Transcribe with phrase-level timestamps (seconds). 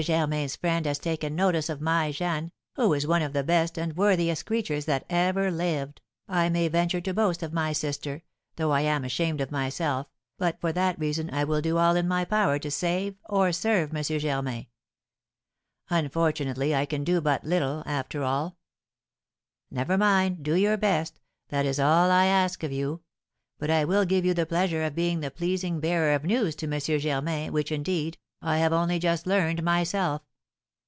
[0.01, 3.95] Germain's friend has taken notice of my Jeanne, who is one of the best and
[3.95, 8.23] worthiest creatures that ever lived, I may venture to boast of my sister,
[8.55, 10.09] though I am ashamed of myself,
[10.39, 13.95] but for that reason I will do all in my power to save or serve
[13.95, 14.01] M.
[14.01, 14.65] Germain;
[15.91, 18.57] unfortunately, I can do but little, after all!'
[19.69, 20.41] 'Never mind!
[20.41, 23.01] Do your best; that is all I ask of you.
[23.59, 26.65] But I will give you the pleasure of being the pleasing bearer of news to
[26.73, 26.79] M.
[26.99, 30.23] Germain, which, indeed, I have only just learned myself.'"